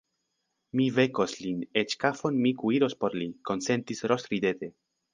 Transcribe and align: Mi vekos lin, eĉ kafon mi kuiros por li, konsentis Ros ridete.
Mi 0.79 0.87
vekos 0.95 1.35
lin, 1.43 1.61
eĉ 1.83 1.95
kafon 2.05 2.41
mi 2.47 2.57
kuiros 2.65 2.99
por 3.05 3.19
li, 3.23 3.31
konsentis 3.53 4.07
Ros 4.15 4.31
ridete. 4.37 4.77